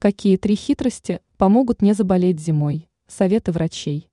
Какие 0.00 0.36
три 0.36 0.54
хитрости 0.54 1.20
помогут 1.38 1.82
не 1.82 1.92
заболеть 1.92 2.38
зимой? 2.38 2.88
Советы 3.08 3.50
врачей. 3.50 4.08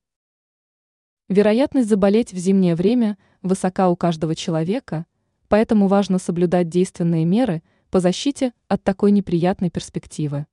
Вероятность 1.30 1.90
заболеть 1.90 2.34
в 2.34 2.38
зимнее 2.38 2.74
время 2.74 3.20
высока 3.44 3.90
у 3.90 3.96
каждого 3.96 4.34
человека, 4.34 5.06
поэтому 5.48 5.88
важно 5.88 6.18
соблюдать 6.18 6.70
действенные 6.70 7.26
меры 7.26 7.62
по 7.92 8.00
защите 8.00 8.52
от 8.68 8.84
такой 8.84 9.12
неприятной 9.12 9.70
перспективы. 9.70 10.48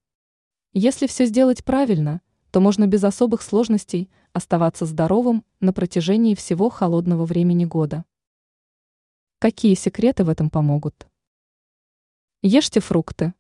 Если 0.74 1.06
все 1.06 1.24
сделать 1.24 1.64
правильно, 1.64 2.20
то 2.50 2.60
можно 2.60 2.86
без 2.86 3.02
особых 3.02 3.40
сложностей 3.40 4.10
оставаться 4.34 4.84
здоровым 4.84 5.46
на 5.60 5.72
протяжении 5.72 6.34
всего 6.34 6.68
холодного 6.68 7.24
времени 7.24 7.64
года. 7.64 8.04
Какие 9.38 9.76
секреты 9.76 10.24
в 10.24 10.28
этом 10.28 10.50
помогут? 10.50 11.06
Ешьте 12.42 12.80
фрукты. 12.80 13.32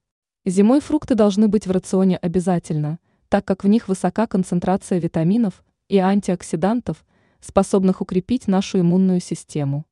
Зимой 0.44 0.80
фрукты 0.80 1.14
должны 1.14 1.46
быть 1.46 1.68
в 1.68 1.70
рационе 1.70 2.16
обязательно, 2.16 2.98
так 3.28 3.44
как 3.44 3.62
в 3.62 3.68
них 3.68 3.86
высока 3.86 4.26
концентрация 4.26 4.98
витаминов 4.98 5.62
и 5.88 5.98
антиоксидантов, 5.98 7.04
способных 7.40 8.00
укрепить 8.00 8.48
нашу 8.48 8.80
иммунную 8.80 9.20
систему. 9.20 9.86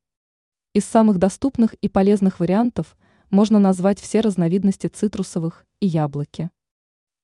Из 0.72 0.84
самых 0.84 1.18
доступных 1.18 1.74
и 1.74 1.88
полезных 1.88 2.40
вариантов 2.40 2.96
можно 3.30 3.60
назвать 3.60 4.00
все 4.00 4.20
разновидности 4.20 4.88
цитрусовых 4.88 5.66
и 5.78 5.86
яблоки. 5.86 6.50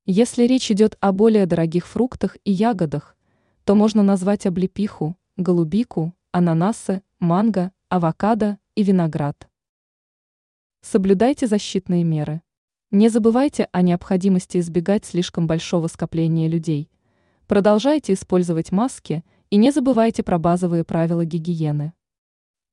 Если 0.04 0.44
речь 0.44 0.70
идет 0.70 0.96
о 1.00 1.10
более 1.10 1.46
дорогих 1.46 1.84
фруктах 1.88 2.36
и 2.44 2.52
ягодах, 2.52 3.16
то 3.64 3.74
можно 3.74 4.04
назвать 4.04 4.46
облепиху, 4.46 5.16
голубику, 5.36 6.14
ананасы, 6.30 7.02
манго, 7.18 7.72
авокадо 7.88 8.60
и 8.76 8.84
виноград. 8.84 9.48
Соблюдайте 10.80 11.48
защитные 11.48 12.04
меры. 12.04 12.42
Не 12.92 13.08
забывайте 13.08 13.68
о 13.72 13.82
необходимости 13.82 14.58
избегать 14.58 15.04
слишком 15.04 15.48
большого 15.48 15.88
скопления 15.88 16.48
людей. 16.48 16.88
Продолжайте 17.48 18.12
использовать 18.12 18.70
маски 18.70 19.24
и 19.50 19.56
не 19.56 19.72
забывайте 19.72 20.22
про 20.22 20.38
базовые 20.38 20.84
правила 20.84 21.24
гигиены. 21.24 21.94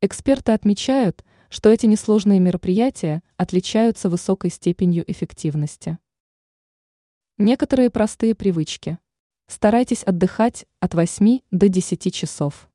Эксперты 0.02 0.52
отмечают, 0.52 1.26
что 1.50 1.70
эти 1.70 1.88
несложные 1.88 2.40
мероприятия 2.40 3.24
отличаются 3.38 4.08
высокой 4.08 4.52
степенью 4.52 5.04
эффективности. 5.12 5.98
Некоторые 7.40 7.90
простые 7.90 8.36
привычки. 8.36 9.00
Старайтесь 9.48 10.04
отдыхать 10.04 10.68
от 10.80 10.94
8 10.94 11.40
до 11.50 11.70
10 11.70 12.14
часов. 12.14 12.70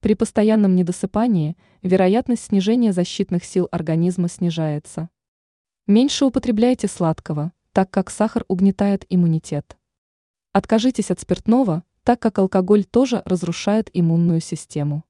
При 0.00 0.14
постоянном 0.14 0.74
недосыпании 0.74 1.56
вероятность 1.82 2.46
снижения 2.46 2.92
защитных 2.92 3.44
сил 3.44 3.68
организма 3.70 4.28
снижается. 4.28 5.10
Меньше 5.88 6.24
употребляйте 6.24 6.86
сладкого, 6.86 7.52
так 7.72 7.90
как 7.90 8.08
сахар 8.08 8.44
угнетает 8.46 9.04
иммунитет. 9.08 9.76
Откажитесь 10.52 11.10
от 11.10 11.18
спиртного, 11.18 11.82
так 12.04 12.20
как 12.20 12.38
алкоголь 12.38 12.84
тоже 12.84 13.22
разрушает 13.24 13.90
иммунную 13.92 14.40
систему. 14.40 15.04